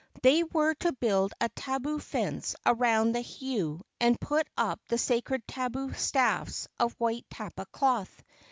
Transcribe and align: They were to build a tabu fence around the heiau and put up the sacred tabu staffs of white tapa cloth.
They 0.23 0.41
were 0.41 0.73
to 0.79 0.93
build 0.93 1.33
a 1.39 1.49
tabu 1.49 1.99
fence 1.99 2.55
around 2.65 3.11
the 3.11 3.19
heiau 3.21 3.81
and 3.99 4.19
put 4.19 4.47
up 4.57 4.81
the 4.87 4.97
sacred 4.97 5.47
tabu 5.47 5.93
staffs 5.93 6.67
of 6.79 6.93
white 6.97 7.27
tapa 7.29 7.67
cloth. 7.67 8.23